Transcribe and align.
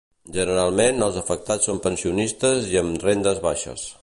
Generalment, 0.37 1.03
els 1.09 1.19
afectats 1.21 1.69
són 1.71 1.83
pensionistes 1.87 2.69
i 2.75 2.83
amb 2.85 3.09
rendes 3.09 3.49
baixes. 3.51 3.91